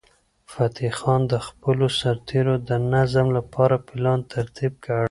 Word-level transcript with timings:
فتح 0.51 0.91
خان 0.99 1.21
د 1.31 1.33
خپلو 1.47 1.85
سرتیرو 1.99 2.55
د 2.69 2.71
نظم 2.93 3.27
لپاره 3.37 3.75
پلان 3.87 4.19
ترتیب 4.33 4.73
کړ. 4.85 4.99